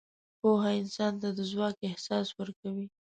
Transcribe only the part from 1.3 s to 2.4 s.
د ځواک احساس